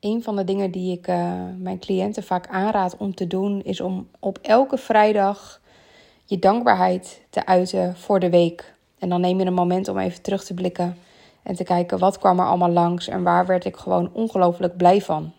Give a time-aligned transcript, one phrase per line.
[0.00, 3.80] een van de dingen die ik uh, mijn cliënten vaak aanraad om te doen, is
[3.80, 5.60] om op elke vrijdag
[6.24, 8.74] je dankbaarheid te uiten voor de week.
[8.98, 10.96] En dan neem je een moment om even terug te blikken
[11.42, 15.00] en te kijken wat kwam er allemaal langs en waar werd ik gewoon ongelooflijk blij
[15.00, 15.32] van.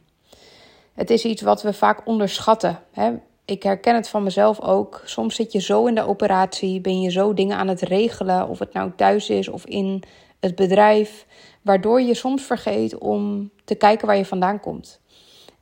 [0.94, 2.80] Het is iets wat we vaak onderschatten.
[2.92, 3.12] Hè?
[3.46, 5.02] Ik herken het van mezelf ook.
[5.06, 8.60] Soms zit je zo in de operatie, ben je zo dingen aan het regelen, of
[8.60, 10.04] het nou thuis is of in
[10.42, 11.26] het bedrijf,
[11.62, 15.00] waardoor je soms vergeet om te kijken waar je vandaan komt.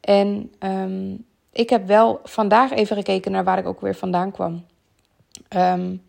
[0.01, 4.65] En um, ik heb wel vandaag even gekeken naar waar ik ook weer vandaan kwam.
[5.55, 6.03] Um,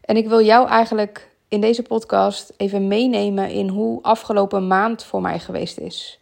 [0.00, 5.20] en ik wil jou eigenlijk in deze podcast even meenemen in hoe afgelopen maand voor
[5.20, 6.20] mij geweest is.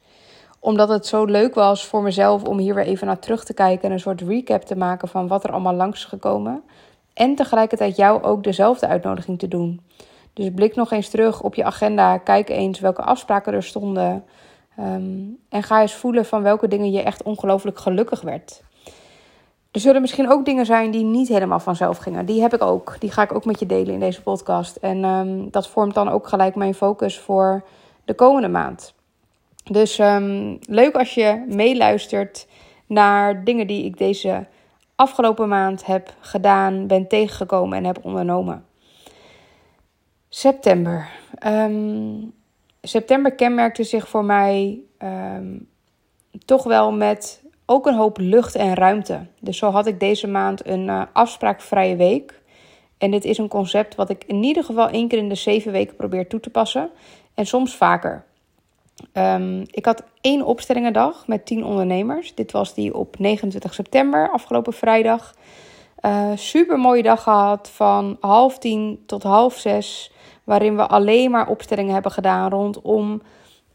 [0.60, 3.85] Omdat het zo leuk was voor mezelf om hier weer even naar terug te kijken
[3.85, 6.62] en een soort recap te maken van wat er allemaal langs is gekomen.
[7.15, 9.80] En tegelijkertijd jou ook dezelfde uitnodiging te doen.
[10.34, 12.19] Dus blik nog eens terug op je agenda.
[12.19, 14.24] Kijk eens welke afspraken er stonden.
[14.79, 18.62] Um, en ga eens voelen van welke dingen je echt ongelooflijk gelukkig werd.
[19.71, 22.27] Er zullen misschien ook dingen zijn die niet helemaal vanzelf gingen.
[22.27, 22.96] Die heb ik ook.
[22.99, 24.77] Die ga ik ook met je delen in deze podcast.
[24.77, 27.65] En um, dat vormt dan ook gelijk mijn focus voor
[28.05, 28.95] de komende maand.
[29.65, 32.46] Dus um, leuk als je meeluistert
[32.87, 34.46] naar dingen die ik deze
[34.95, 38.65] afgelopen maand heb gedaan, ben tegengekomen en heb ondernomen.
[40.37, 41.10] September.
[41.46, 42.32] Um,
[42.82, 45.68] september kenmerkte zich voor mij um,
[46.45, 49.27] toch wel met ook een hoop lucht en ruimte.
[49.40, 52.40] Dus zo had ik deze maand een uh, afspraakvrije week.
[52.99, 55.73] En dit is een concept wat ik in ieder geval één keer in de zeven
[55.73, 56.90] weken probeer toe te passen.
[57.35, 58.24] En soms vaker.
[59.12, 62.35] Um, ik had één opstellingendag met tien ondernemers.
[62.35, 65.34] Dit was die op 29 september, afgelopen vrijdag.
[66.00, 70.12] Uh, super mooie dag gehad van half tien tot half zes.
[70.44, 73.22] Waarin we alleen maar opstellingen hebben gedaan rondom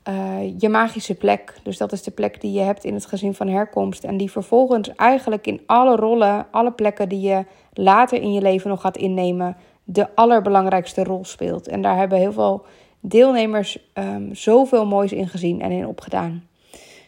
[0.10, 1.54] uh, je magische plek.
[1.64, 4.04] Dus dat is de plek die je hebt in het gezin van herkomst.
[4.04, 8.70] En die vervolgens eigenlijk in alle rollen, alle plekken die je later in je leven
[8.70, 11.68] nog gaat innemen, de allerbelangrijkste rol speelt.
[11.68, 12.66] En daar hebben heel veel
[13.00, 16.48] deelnemers um, zoveel moois in gezien en in opgedaan.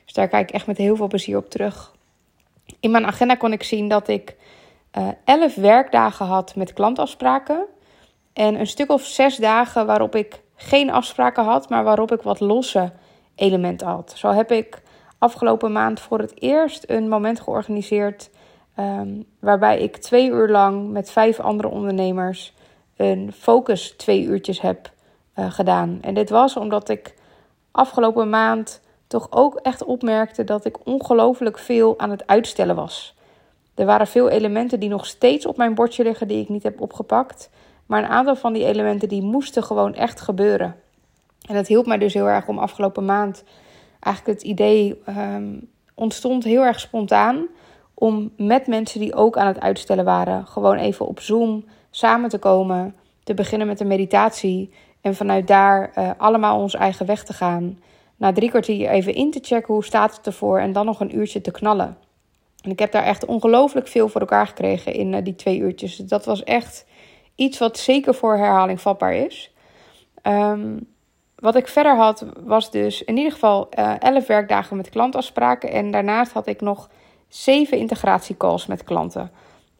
[0.04, 1.96] Dus daar kijk ik echt met heel veel plezier op terug.
[2.80, 4.36] In mijn agenda kon ik zien dat ik
[4.98, 7.66] uh, elf werkdagen had met klantafspraken.
[8.34, 12.40] En een stuk of zes dagen waarop ik geen afspraken had, maar waarop ik wat
[12.40, 12.92] losse
[13.36, 14.14] elementen had.
[14.16, 14.82] Zo heb ik
[15.18, 18.30] afgelopen maand voor het eerst een moment georganiseerd
[18.80, 22.54] um, waarbij ik twee uur lang met vijf andere ondernemers
[22.98, 24.92] een focus twee uurtjes heb
[25.36, 25.98] uh, gedaan.
[26.02, 27.16] En dit was omdat ik
[27.72, 33.16] afgelopen maand toch ook echt opmerkte dat ik ongelooflijk veel aan het uitstellen was.
[33.76, 36.82] Er waren veel elementen die nog steeds op mijn bordje liggen die ik niet heb
[36.82, 37.50] opgepakt.
[37.92, 40.76] Maar een aantal van die elementen die moesten gewoon echt gebeuren.
[41.48, 43.44] En dat hielp mij dus heel erg om afgelopen maand
[44.00, 47.48] eigenlijk het idee um, ontstond heel erg spontaan
[47.94, 52.38] om met mensen die ook aan het uitstellen waren, gewoon even op Zoom samen te
[52.38, 57.34] komen, te beginnen met een meditatie en vanuit daar uh, allemaal onze eigen weg te
[57.34, 57.80] gaan.
[58.18, 61.18] Na drie kwartier even in te checken hoe staat het ervoor en dan nog een
[61.18, 61.98] uurtje te knallen.
[62.62, 65.96] En ik heb daar echt ongelooflijk veel voor elkaar gekregen in uh, die twee uurtjes.
[65.96, 66.86] Dat was echt
[67.36, 69.54] iets wat zeker voor herhaling vatbaar is.
[70.24, 70.90] Um,
[71.42, 75.72] wat ik verder had, was dus in ieder geval uh, eh, 11 werkdagen met klantafspraken.
[75.72, 76.90] En daarnaast had ik nog
[77.28, 79.32] zeven integratiecalls met klanten.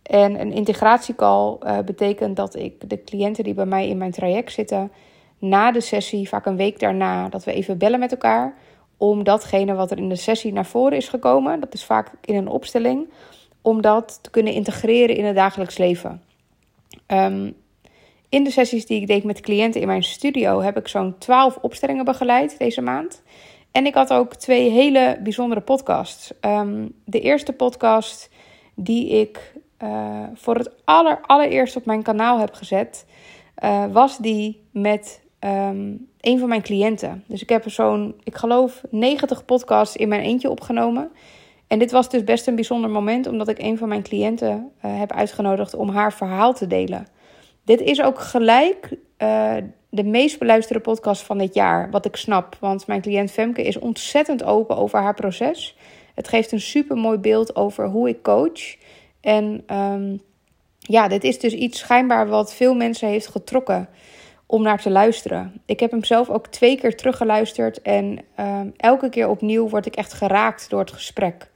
[0.04, 4.52] En een integratiecall uh, betekent dat ik de cliënten die bij mij in mijn traject
[4.52, 4.92] zitten,
[5.38, 8.56] na de sessie, vaak een week daarna, dat we even bellen met elkaar.
[8.98, 12.36] Om datgene wat er in de sessie naar voren is gekomen, dat is vaak in
[12.36, 13.10] een opstelling,
[13.62, 16.22] om dat te kunnen integreren in het dagelijks leven.
[17.14, 17.56] Um,
[18.30, 21.58] in de sessies die ik deed met cliënten in mijn studio heb ik zo'n 12
[21.62, 23.24] opstellingen begeleid deze maand.
[23.72, 26.32] En ik had ook twee hele bijzondere podcasts.
[26.42, 28.30] Um, de eerste podcast
[28.76, 33.06] die ik uh, voor het aller, allereerst op mijn kanaal heb gezet,
[33.64, 37.24] uh, was die met um, een van mijn cliënten.
[37.28, 41.12] Dus ik heb zo'n, ik geloof, 90 podcasts in mijn eentje opgenomen.
[41.72, 45.00] En dit was dus best een bijzonder moment, omdat ik een van mijn cliënten uh,
[45.00, 47.08] heb uitgenodigd om haar verhaal te delen.
[47.66, 49.54] Dit is ook gelijk uh,
[49.90, 52.58] de meest beluisterde podcast van dit jaar, wat ik snap.
[52.60, 55.78] Want mijn cliënt Femke is ontzettend open over haar proces.
[56.16, 58.76] Het geeft een super mooi beeld over hoe ik coach.
[59.22, 60.22] En um,
[60.78, 63.90] ja, dit is dus iets schijnbaar wat veel mensen heeft getrokken
[64.46, 65.62] om naar te luisteren.
[65.66, 69.96] Ik heb hem zelf ook twee keer teruggeluisterd en um, elke keer opnieuw word ik
[69.96, 71.51] echt geraakt door het gesprek.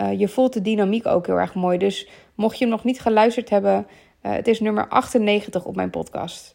[0.00, 1.78] Uh, je voelt de dynamiek ook heel erg mooi.
[1.78, 3.86] Dus mocht je hem nog niet geluisterd hebben,
[4.22, 6.54] uh, het is nummer 98 op mijn podcast.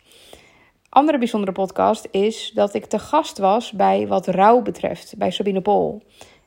[0.90, 5.62] Andere bijzondere podcast is dat ik te gast was bij wat rouw betreft, bij Sabine
[5.62, 6.02] Pol.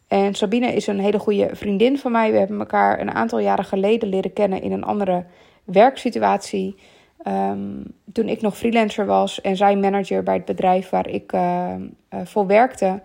[0.09, 2.33] En Sabine is een hele goede vriendin van mij.
[2.33, 5.25] We hebben elkaar een aantal jaren geleden leren kennen in een andere
[5.65, 6.77] werksituatie.
[7.27, 11.75] Um, toen ik nog freelancer was en zij manager bij het bedrijf waar ik uh,
[12.25, 13.03] voor werkte.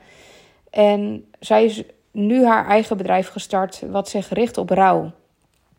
[0.70, 5.12] En zij is nu haar eigen bedrijf gestart, wat zich richt op rouw.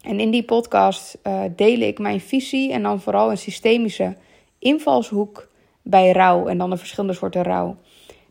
[0.02, 4.16] En in die podcast uh, deel ik mijn visie en dan vooral een systemische
[4.58, 5.48] invalshoek
[5.82, 7.76] bij rouw en dan de verschillende soorten rouw.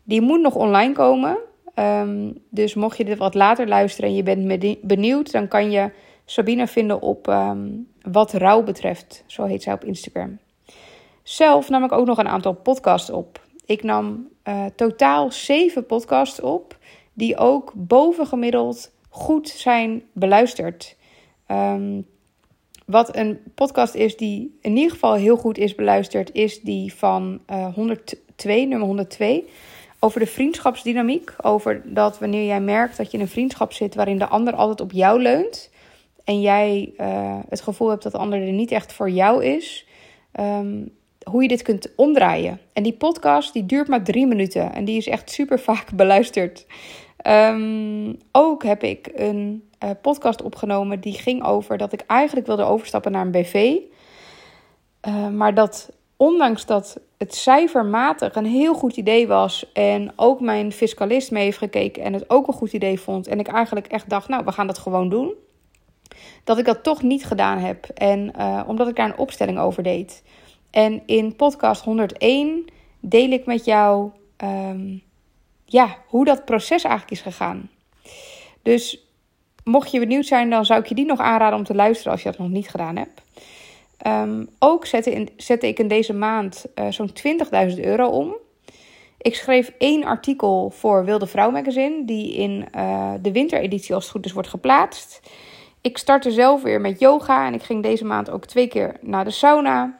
[0.02, 1.38] Die moet nog online komen.
[1.74, 5.90] Um, dus mocht je dit wat later luisteren en je bent benieuwd, dan kan je
[6.24, 9.24] Sabine vinden op um, wat rouw betreft.
[9.26, 10.38] Zo heet zij op Instagram.
[11.22, 13.40] Zelf nam ik ook nog een aantal podcasts op.
[13.66, 16.76] Ik nam uh, totaal zeven podcasts op,
[17.20, 20.96] die ook bovengemiddeld goed zijn beluisterd.
[21.50, 22.06] Um,
[22.86, 27.40] wat een podcast is die in ieder geval heel goed is beluisterd, is die van
[27.50, 29.48] uh, eh, 102, nummer 102.
[29.98, 31.34] Over de vriendschapsdynamiek.
[31.42, 34.80] Over dat wanneer jij merkt dat je in een vriendschap zit waarin de ander altijd
[34.80, 35.70] op jou leunt.
[36.24, 39.86] En jij uh, het gevoel hebt dat de ander er niet echt voor jou is.
[40.40, 40.92] Um,
[41.24, 42.60] hoe je dit kunt omdraaien.
[42.72, 44.72] En die podcast die duurt maar drie minuten.
[44.72, 46.66] En die is echt super vaak beluisterd.
[47.26, 52.62] Um, ook heb ik een uh, podcast opgenomen die ging over dat ik eigenlijk wilde
[52.62, 53.76] overstappen naar een BV.
[55.08, 60.72] Uh, maar dat ondanks dat het cijfermatig een heel goed idee was en ook mijn
[60.72, 64.08] fiscalist mee heeft gekeken en het ook een goed idee vond en ik eigenlijk echt
[64.08, 65.34] dacht, nou, we gaan dat gewoon doen,
[66.44, 67.84] dat ik dat toch niet gedaan heb.
[67.94, 70.22] En uh, omdat ik daar een opstelling over deed.
[70.70, 72.64] En in podcast 101
[73.00, 74.10] deel ik met jou
[74.44, 75.02] um,
[75.72, 77.70] ja, hoe dat proces eigenlijk is gegaan.
[78.62, 79.06] Dus
[79.64, 82.22] mocht je benieuwd zijn, dan zou ik je die nog aanraden om te luisteren als
[82.22, 83.22] je dat nog niet gedaan hebt.
[84.06, 84.86] Um, ook
[85.36, 87.10] zette, ik in deze maand uh, zo'n
[87.70, 88.34] 20.000 euro om.
[89.18, 94.12] Ik schreef één artikel voor Wilde Vrouw Magazine, die in uh, de wintereditie als het
[94.12, 95.20] goed is wordt geplaatst.
[95.80, 99.24] Ik startte zelf weer met yoga en ik ging deze maand ook twee keer naar
[99.24, 99.98] de sauna.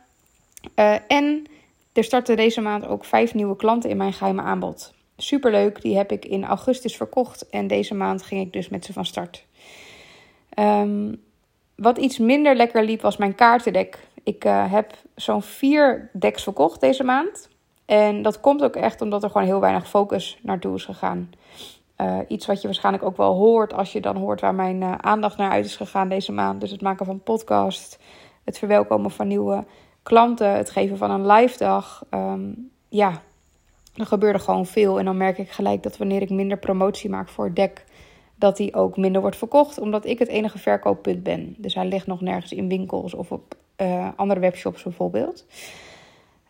[0.76, 1.46] Uh, en
[1.92, 4.92] er starten deze maand ook vijf nieuwe klanten in mijn geheime aanbod.
[5.22, 8.92] Superleuk, die heb ik in augustus verkocht en deze maand ging ik dus met ze
[8.92, 9.46] van start.
[10.58, 11.22] Um,
[11.74, 13.98] wat iets minder lekker liep was mijn kaartendek.
[14.22, 17.48] Ik uh, heb zo'n vier decks verkocht deze maand.
[17.86, 21.30] En dat komt ook echt omdat er gewoon heel weinig focus naartoe is gegaan.
[22.00, 24.94] Uh, iets wat je waarschijnlijk ook wel hoort als je dan hoort waar mijn uh,
[24.94, 26.60] aandacht naar uit is gegaan deze maand.
[26.60, 27.98] Dus het maken van podcast,
[28.44, 29.64] het verwelkomen van nieuwe
[30.02, 32.04] klanten, het geven van een live dag.
[32.10, 33.22] Um, ja,
[33.94, 34.98] er gebeurde gewoon veel.
[34.98, 37.84] En dan merk ik gelijk dat wanneer ik minder promotie maak voor het dek,
[38.34, 41.54] dat die ook minder wordt verkocht, omdat ik het enige verkooppunt ben.
[41.58, 45.46] Dus hij ligt nog nergens in winkels of op uh, andere webshops bijvoorbeeld.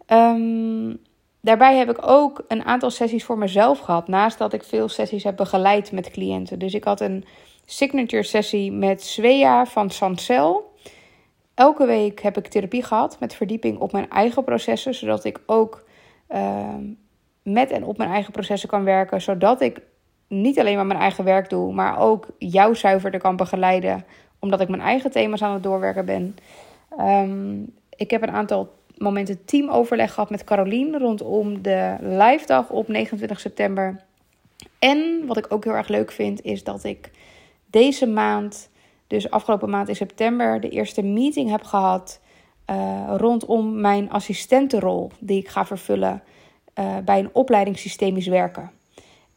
[0.06, 0.98] Um,
[1.40, 5.24] daarbij heb ik ook een aantal sessies voor mezelf gehad, naast dat ik veel sessies
[5.24, 6.58] heb begeleid met cliënten.
[6.58, 7.24] Dus ik had een
[7.64, 10.74] signature sessie met Svea van Sancel.
[11.54, 15.84] Elke week heb ik therapie gehad met verdieping op mijn eigen processen, zodat ik ook
[16.30, 16.74] uh,
[17.52, 19.80] met en op mijn eigen processen kan werken, zodat ik
[20.28, 24.04] niet alleen maar mijn eigen werk doe, maar ook jou zuiverder kan begeleiden,
[24.38, 26.36] omdat ik mijn eigen thema's aan het doorwerken ben.
[26.98, 32.88] Um, ik heb een aantal momenten teamoverleg gehad met Carolien rondom de live dag op
[32.88, 34.04] 29 september.
[34.78, 37.10] En wat ik ook heel erg leuk vind, is dat ik
[37.66, 38.70] deze maand,
[39.06, 42.20] dus afgelopen maand in september, de eerste meeting heb gehad
[42.70, 46.22] uh, rondom mijn assistentenrol die ik ga vervullen
[46.80, 48.70] uh, bij een opleiding systemisch werken.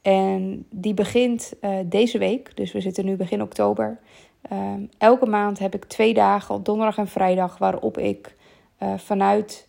[0.02, 4.00] En die begint uh, deze week, dus we zitten nu begin oktober.
[4.52, 8.36] Uh, elke maand heb ik twee dagen, op donderdag en vrijdag, waarop ik
[8.98, 9.68] vanuit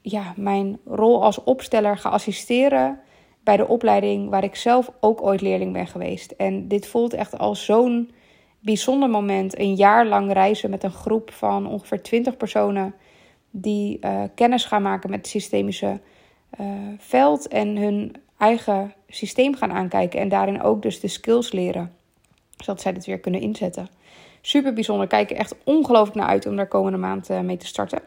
[0.00, 3.00] ja, mijn rol als opsteller ga assisteren
[3.44, 6.30] bij de opleiding waar ik zelf ook ooit leerling ben geweest.
[6.30, 8.10] En dit voelt echt als zo'n
[8.60, 9.58] bijzonder moment.
[9.58, 12.94] Een jaar lang reizen met een groep van ongeveer 20 personen
[13.50, 13.98] die
[14.34, 15.28] kennis gaan maken met het
[16.56, 21.94] systemische veld en hun eigen systeem gaan aankijken en daarin ook dus de skills leren.
[22.56, 23.88] Zodat zij dit weer kunnen inzetten.
[24.40, 25.06] Super bijzonder.
[25.06, 28.00] Kijk er echt ongelooflijk naar uit om daar komende maand uh, mee te starten.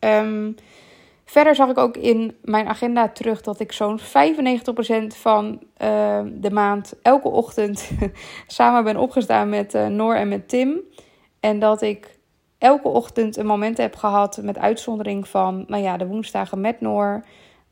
[0.00, 0.54] Um,
[1.24, 4.02] verder zag ik ook in mijn agenda terug dat ik zo'n 95%
[5.06, 7.90] van uh, de maand elke ochtend
[8.46, 10.80] samen ben opgestaan met Noor en met Tim.
[11.40, 12.18] En dat ik
[12.58, 17.24] elke ochtend een moment heb gehad met uitzondering van nou ja, de woensdagen met Noor.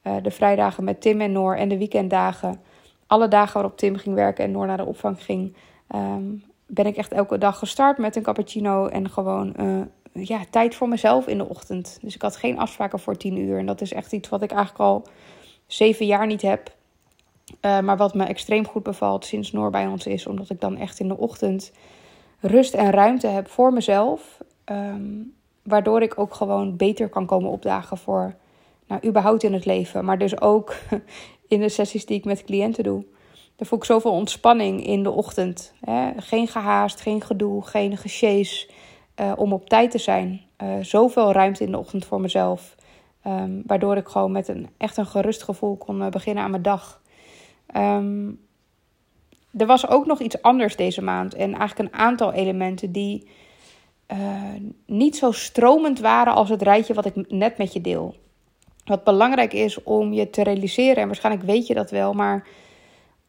[0.07, 2.61] Uh, de vrijdagen met Tim en Noor en de weekenddagen.
[3.07, 5.55] Alle dagen waarop Tim ging werken en Noor naar de opvang ging.
[5.95, 10.75] Um, ben ik echt elke dag gestart met een cappuccino en gewoon uh, ja, tijd
[10.75, 11.99] voor mezelf in de ochtend.
[12.03, 13.59] Dus ik had geen afspraken voor tien uur.
[13.59, 15.05] En dat is echt iets wat ik eigenlijk al
[15.67, 16.75] zeven jaar niet heb.
[17.61, 20.77] Uh, maar wat me extreem goed bevalt sinds Noor bij ons is, omdat ik dan
[20.77, 21.73] echt in de ochtend
[22.41, 24.39] rust en ruimte heb voor mezelf.
[24.65, 28.35] Um, waardoor ik ook gewoon beter kan komen opdagen voor,
[28.87, 30.05] nou, überhaupt in het leven.
[30.05, 30.75] Maar dus ook
[31.49, 33.05] in de sessies die ik met cliënten doe.
[33.57, 35.73] Daar voel ik zoveel ontspanning in de ochtend.
[35.81, 36.11] Hè?
[36.17, 38.71] Geen gehaast, geen gedoe, geen gesjees
[39.21, 40.41] uh, om op tijd te zijn.
[40.63, 42.75] Uh, zoveel ruimte in de ochtend voor mezelf.
[43.27, 46.63] Um, waardoor ik gewoon met een echt een gerust gevoel kon uh, beginnen aan mijn
[46.63, 47.03] dag.
[47.77, 48.41] Um,
[49.57, 51.35] er was ook nog iets anders deze maand.
[51.35, 53.29] En eigenlijk een aantal elementen die
[54.87, 58.15] niet zo stromend waren als het rijtje wat ik net met je deel.
[58.87, 62.47] Wat belangrijk is om je te realiseren, en waarschijnlijk weet je dat wel, maar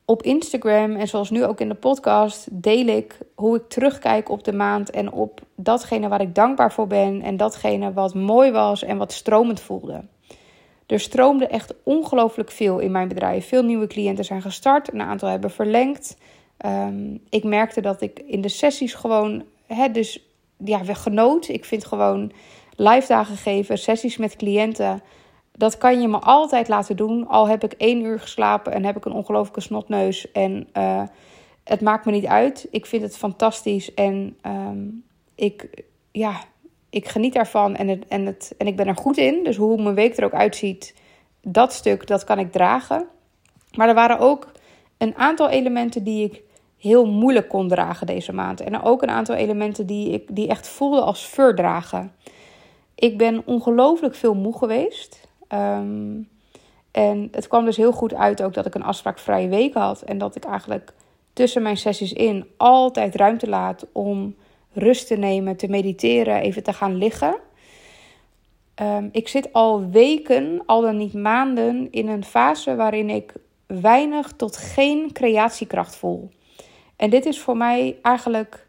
[0.06, 4.44] op Instagram en zoals nu ook in de podcast deel ik hoe ik terugkijk op
[4.44, 8.84] de maand en op datgene waar ik dankbaar voor ben en datgene wat mooi was
[8.84, 10.04] en wat stromend voelde.
[10.86, 13.48] Er stroomde echt ongelooflijk veel in mijn bedrijf.
[13.48, 16.18] Veel nieuwe cliënten zijn gestart, een aantal hebben verlengd.
[16.66, 21.48] Um, ik merkte dat ik in de sessies gewoon, hè, dus ja, genoot.
[21.48, 22.32] Ik vind gewoon
[22.76, 25.02] live dagen geven, sessies met cliënten
[25.58, 27.28] dat kan je me altijd laten doen.
[27.28, 30.32] Al heb ik één uur geslapen en heb ik een ongelooflijke snotneus.
[30.32, 31.04] En uh,
[31.64, 32.68] het maakt me niet uit.
[32.72, 33.94] Ik vind het fantastisch.
[33.94, 35.04] En um,
[35.36, 36.44] ik, ja,
[36.90, 37.76] ik geniet daarvan.
[37.76, 39.44] En, en, het, en ik ben er goed in.
[39.44, 40.96] Dus hoe mijn week er ook uitziet,
[41.42, 43.08] dat stuk, dat kan ik dragen.
[43.76, 44.52] Maar er waren ook
[44.98, 46.42] een aantal elementen die ik
[46.78, 48.62] heel moeilijk kon dragen deze maand.
[48.62, 52.12] En ook een aantal elementen die ik die echt voelde als verdragen.
[52.96, 55.27] Ik ben ongelooflijk veel moe geweest.
[55.54, 56.30] Um,
[56.92, 60.02] en het kwam dus heel goed uit ook dat ik een afspraakvrije week had.
[60.02, 60.94] En dat ik eigenlijk
[61.34, 64.36] tussen mijn sessies in altijd ruimte laat om
[64.74, 67.38] rust te nemen, te mediteren, even te gaan liggen.
[68.82, 73.34] Um, ik zit al weken, al dan niet maanden, in een fase waarin ik
[73.66, 76.30] weinig tot geen creatiekracht voel.
[76.96, 78.66] En dit is voor mij eigenlijk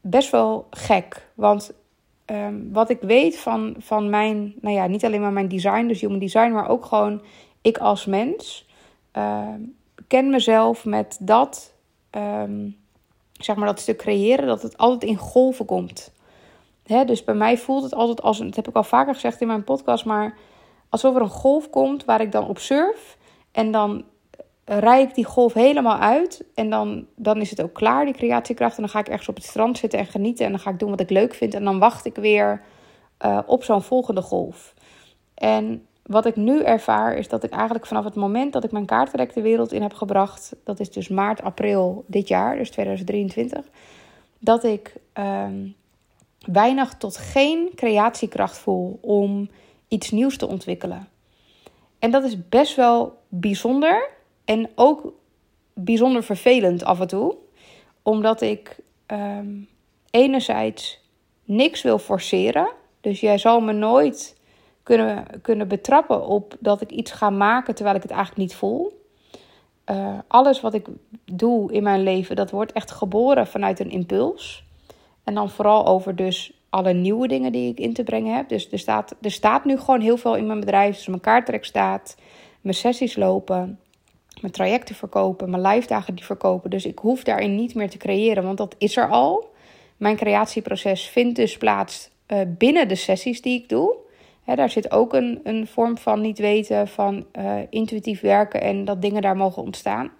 [0.00, 1.28] best wel gek.
[1.34, 1.72] Want
[2.24, 6.00] Ehm, wat ik weet van, van mijn, nou ja, niet alleen maar mijn design, dus
[6.00, 7.22] human design, maar ook gewoon
[7.62, 8.68] ik als mens.
[9.16, 9.48] Uh,
[10.08, 11.74] ken mezelf met dat,
[12.10, 12.68] ehm,
[13.32, 16.12] zeg maar dat stuk creëren, dat het altijd in golven komt.
[16.86, 19.46] Hè, dus bij mij voelt het altijd als, dat heb ik al vaker gezegd in
[19.46, 20.36] mijn podcast, maar
[20.88, 23.16] alsof er een golf komt waar ik dan op surf.
[23.52, 24.04] En dan
[24.64, 26.44] rij ik die golf helemaal uit.
[26.54, 28.76] En dan, dan is het ook klaar, die creatiekracht.
[28.76, 30.44] En dan ga ik ergens op het strand zitten en genieten.
[30.44, 31.54] En dan ga ik doen wat ik leuk vind.
[31.54, 32.62] En dan wacht ik weer
[33.24, 34.74] uh, op zo'n volgende golf.
[35.34, 38.86] En wat ik nu ervaar is dat ik eigenlijk vanaf het moment dat ik mijn
[38.86, 40.56] kaartrek de wereld in heb gebracht.
[40.64, 43.64] Dat is dus maart, april dit jaar, dus 2023.
[44.38, 45.74] Dat ik um,
[46.38, 49.50] weinig tot geen creatiekracht voel om
[49.88, 51.08] iets nieuws te ontwikkelen.
[51.98, 54.10] En dat is best wel bijzonder.
[54.44, 55.12] En ook
[55.74, 57.36] bijzonder vervelend af en toe,
[58.02, 59.68] omdat ik um,
[60.10, 61.00] enerzijds
[61.44, 62.68] niks wil forceren.
[63.00, 64.36] Dus jij zal me nooit
[64.82, 69.02] kunnen, kunnen betrappen op dat ik iets ga maken terwijl ik het eigenlijk niet voel.
[69.90, 70.86] Uh, alles wat ik
[71.24, 74.64] doe in mijn leven, dat wordt echt geboren vanuit een impuls.
[75.24, 78.48] En dan vooral over dus alle nieuwe dingen die ik in te brengen heb.
[78.48, 80.96] Dus er staat, er staat nu gewoon heel veel in mijn bedrijf.
[80.96, 82.16] Dus mijn kaarttrek staat,
[82.60, 83.78] mijn sessies lopen
[84.40, 86.70] mijn trajecten verkopen, mijn live dagen die verkopen.
[86.70, 89.52] Dus ik hoef daarin niet meer te creëren, want dat is er al.
[89.96, 93.96] Mijn creatieproces vindt dus plaats uh, binnen de sessies die ik doe.
[94.44, 99.02] daar zit ook een, een vorm van niet weten, van uh, intuïtief werken en dat
[99.02, 100.10] dingen daar mogen ontstaan.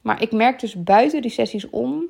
[0.00, 2.04] Maar ik merk dus buiten die sessies om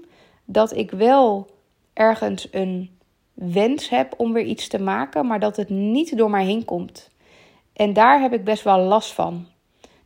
[0.45, 1.51] dat ik wel
[1.93, 2.91] ergens een
[3.35, 7.11] wens heb om weer iets te maken, maar dat het niet door mij heen komt.
[7.73, 9.47] En daar heb ik best wel last van.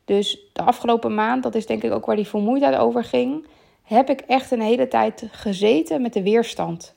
[0.06, 3.46] Dus de afgelopen maand, dat is denk ik ook waar die vermoeidheid over ging,
[3.82, 6.94] heb ik echt een hele tijd gezeten met de weerstand.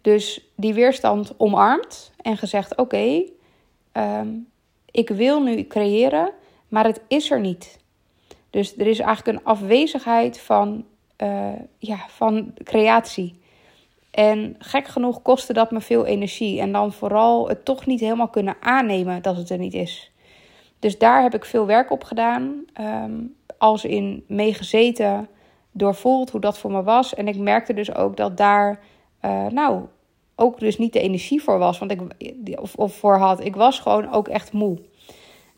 [0.00, 3.24] Dus die weerstand omarmd en gezegd: Oké,
[3.92, 4.28] ehm,
[4.90, 6.30] ik wil nu creëren,
[6.68, 7.78] maar het is er niet.
[8.50, 10.84] Dus er is eigenlijk een afwezigheid van,
[11.18, 13.40] uh, ja, van creatie.
[14.10, 16.60] En gek genoeg kostte dat me veel energie.
[16.60, 20.11] En dan vooral het toch niet helemaal kunnen aannemen dat het er niet is.
[20.82, 22.64] Dus daar heb ik veel werk op gedaan.
[22.80, 25.28] Um, als in meegezeten,
[25.72, 27.14] doorvoeld hoe dat voor me was.
[27.14, 28.80] En ik merkte dus ook dat daar,
[29.24, 29.82] uh, nou,
[30.34, 31.78] ook dus niet de energie voor was.
[31.78, 32.00] Want ik,
[32.60, 33.44] of, of voor had.
[33.44, 34.78] Ik was gewoon ook echt moe.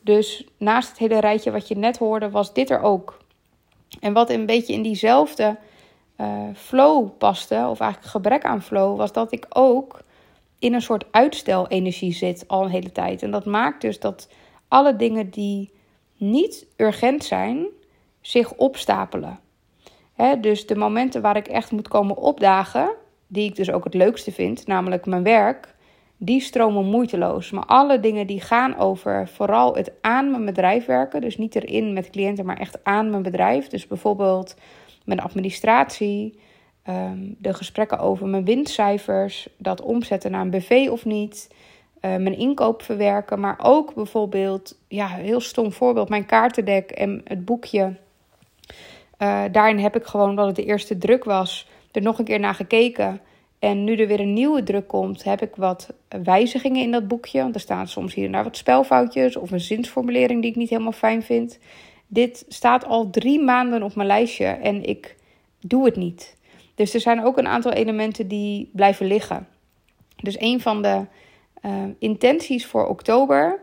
[0.00, 3.18] Dus naast het hele rijtje wat je net hoorde, was dit er ook.
[4.00, 5.56] En wat een beetje in diezelfde
[6.20, 10.02] uh, flow paste, of eigenlijk gebrek aan flow, was dat ik ook
[10.58, 13.22] in een soort uitstelenergie zit al een hele tijd.
[13.22, 14.28] En dat maakt dus dat
[14.74, 15.70] alle dingen die
[16.16, 17.66] niet urgent zijn,
[18.20, 19.38] zich opstapelen.
[20.40, 22.90] dus de momenten waar ik echt moet komen opdagen,
[23.26, 25.74] die ik dus ook het leukste vind, namelijk mijn werk,
[26.16, 27.50] die stromen moeiteloos.
[27.50, 31.92] Maar alle dingen die gaan over vooral het aan mijn bedrijf werken, dus niet erin
[31.92, 33.68] met cliënten, maar echt aan mijn bedrijf.
[33.68, 34.56] Dus bijvoorbeeld
[35.04, 36.38] mijn administratie,
[36.82, 41.48] ehm, de gesprekken over mijn winstcijfers, dat omzetten naar een BV of niet,
[42.04, 47.44] uh, mijn inkoop verwerken, maar ook bijvoorbeeld, ja, heel stom voorbeeld, mijn kaartendek en het
[47.44, 47.96] boekje.
[49.18, 52.40] Uh, daarin heb ik gewoon, omdat het de eerste druk was, er nog een keer
[52.40, 53.20] naar gekeken.
[53.58, 55.92] En nu er weer een nieuwe druk komt, heb ik wat
[56.22, 57.42] wijzigingen in dat boekje.
[57.42, 60.70] Want er staan soms hier en daar wat spelfoutjes of een zinsformulering die ik niet
[60.70, 61.58] helemaal fijn vind.
[62.06, 65.16] Dit staat al drie maanden op mijn lijstje en ik
[65.60, 66.36] doe het niet.
[66.74, 69.48] Dus er zijn ook een aantal elementen die blijven liggen.
[70.16, 71.04] Dus een van de
[71.66, 73.60] uh, intenties voor oktober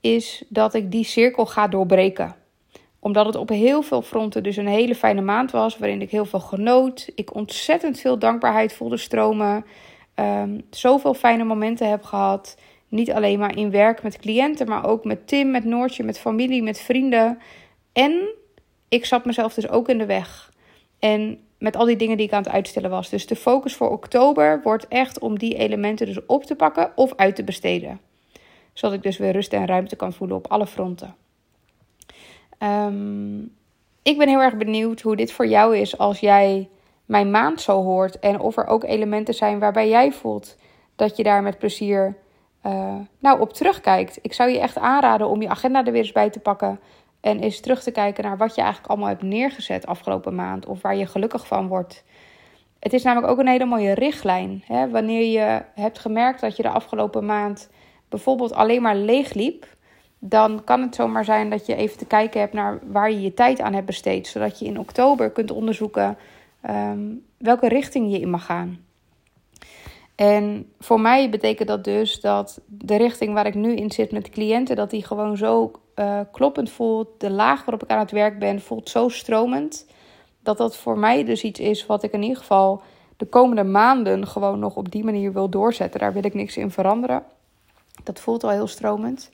[0.00, 2.36] is dat ik die cirkel ga doorbreken
[3.06, 6.24] omdat het op heel veel fronten dus een hele fijne maand was, waarin ik heel
[6.24, 7.10] veel genoot.
[7.14, 9.64] Ik ontzettend veel dankbaarheid voelde stromen.
[10.14, 12.56] Um, zoveel fijne momenten heb gehad.
[12.88, 16.62] Niet alleen maar in werk met cliënten, maar ook met Tim, met Noortje, met familie,
[16.62, 17.38] met vrienden.
[17.92, 18.28] En
[18.88, 20.52] ik zat mezelf dus ook in de weg.
[20.98, 23.08] En met al die dingen die ik aan het uitstellen was.
[23.08, 27.14] Dus de focus voor oktober wordt echt om die elementen dus op te pakken of
[27.14, 28.00] uit te besteden.
[28.72, 31.14] Zodat ik dus weer rust en ruimte kan voelen op alle fronten.
[32.58, 33.54] Um,
[34.02, 36.68] ik ben heel erg benieuwd hoe dit voor jou is als jij
[37.04, 38.18] mijn maand zo hoort.
[38.18, 40.56] En of er ook elementen zijn waarbij jij voelt
[40.96, 42.16] dat je daar met plezier
[42.66, 44.18] uh, nou, op terugkijkt.
[44.22, 46.80] Ik zou je echt aanraden om je agenda er weer eens bij te pakken.
[47.26, 50.66] En eens terug te kijken naar wat je eigenlijk allemaal hebt neergezet afgelopen maand.
[50.66, 52.04] Of waar je gelukkig van wordt.
[52.78, 54.62] Het is namelijk ook een hele mooie richtlijn.
[54.66, 54.88] Hè?
[54.88, 57.70] Wanneer je hebt gemerkt dat je de afgelopen maand
[58.08, 59.66] bijvoorbeeld alleen maar leeg liep
[60.18, 63.34] dan kan het zomaar zijn dat je even te kijken hebt naar waar je je
[63.34, 64.26] tijd aan hebt besteed.
[64.26, 66.16] Zodat je in oktober kunt onderzoeken
[66.70, 68.84] um, welke richting je in mag gaan.
[70.14, 74.30] En voor mij betekent dat dus dat de richting waar ik nu in zit met
[74.30, 77.08] cliënten, dat die gewoon zo uh, kloppend voelt.
[77.18, 79.86] De laag waarop ik aan het werk ben, voelt zo stromend.
[80.42, 82.82] Dat dat voor mij dus iets is wat ik in ieder geval
[83.16, 86.00] de komende maanden gewoon nog op die manier wil doorzetten.
[86.00, 87.24] Daar wil ik niks in veranderen.
[88.02, 89.30] Dat voelt al heel stromend.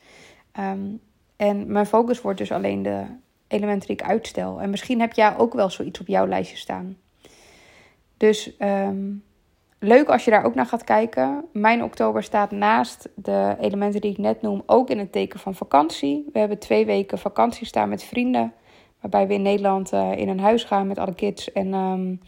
[0.59, 1.01] Um,
[1.37, 3.05] en mijn focus wordt dus alleen de
[3.49, 4.61] elementen die ik uitstel.
[4.61, 6.97] En misschien heb jij ook wel zoiets op jouw lijstje staan.
[8.17, 9.25] Dus um,
[9.83, 11.45] leuk als je daar ook naar gaat kijken.
[11.53, 15.55] Mijn oktober staat naast de elementen die ik net noem ook in het teken van
[15.55, 16.29] vakantie.
[16.33, 18.53] We hebben twee weken vakantie staan met vrienden.
[19.01, 21.53] Waarbij we in Nederland uh, in een huis gaan met alle kids.
[21.53, 22.21] En um,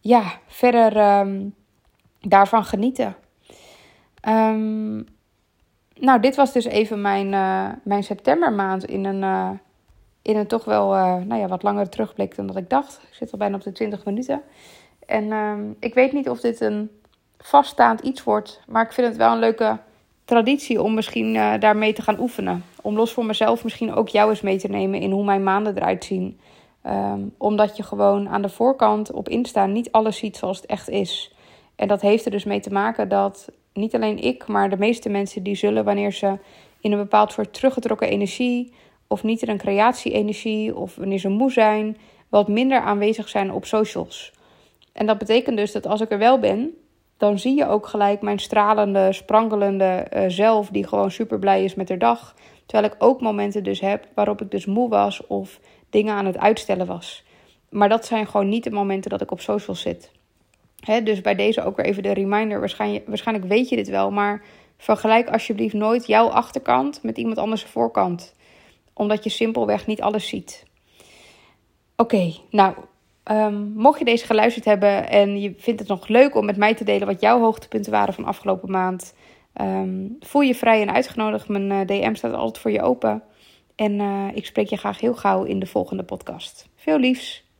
[0.00, 1.54] ja, verder um,
[2.20, 3.16] daarvan genieten.
[4.28, 5.06] Um,
[5.94, 9.50] nou, dit was dus even mijn, uh, mijn septembermaand in een, uh,
[10.22, 10.88] in een toch wel
[11.24, 13.00] nou ja, wat langere terugblik dan dat ik dacht.
[13.08, 14.42] Ik zit al bijna op de 20 minuten.
[15.06, 16.90] En uh, ik weet niet of dit een
[17.38, 19.78] vaststaand iets wordt, maar ik vind het wel een leuke
[20.24, 22.64] traditie om misschien daarmee te gaan oefenen.
[22.82, 25.76] Om los voor mezelf misschien ook jou eens mee te nemen in hoe mijn maanden
[25.76, 26.40] eruit zien.
[26.86, 30.88] Um, omdat je gewoon aan de voorkant op Insta niet alles ziet zoals het echt
[30.88, 31.34] is.
[31.76, 35.08] En dat heeft er dus mee te maken dat niet alleen ik, maar de meeste
[35.08, 36.38] mensen die zullen wanneer ze
[36.80, 38.72] in een bepaald soort teruggetrokken energie
[39.06, 41.96] of niet in een creatie-energie of wanneer ze moe zijn,
[42.28, 44.32] wat minder aanwezig zijn op socials.
[44.92, 46.70] En dat betekent dus dat als ik er wel ben,
[47.16, 51.74] dan zie je ook gelijk mijn stralende, sprankelende uh, zelf die gewoon super blij is
[51.74, 52.34] met de dag.
[52.66, 56.38] Terwijl ik ook momenten dus heb waarop ik dus moe was of dingen aan het
[56.38, 57.24] uitstellen was.
[57.68, 60.10] Maar dat zijn gewoon niet de momenten dat ik op socials zit
[60.84, 62.58] dus bij deze ook weer even de reminder.
[62.58, 64.42] Waarschijnlijk, waarschijnlijk weet je dit wel, maar
[64.76, 68.34] vergelijk alsjeblieft nooit jouw achterkant met iemand anders voorkant.
[68.92, 70.66] Omdat je simpelweg niet alles ziet.
[71.96, 72.74] Oké, nou,
[73.30, 76.74] um, mocht je deze geluisterd hebben en je vindt het nog leuk om met mij
[76.74, 79.14] te delen wat jouw hoogtepunten waren van afgelopen maand,
[79.60, 81.48] um, voel je vrij en uitgenodigd.
[81.48, 83.22] Mijn eh, DM staat altijd voor je open.
[83.74, 86.68] En uh, ik spreek je graag heel gauw in de volgende podcast.
[86.76, 87.44] Veel liefs.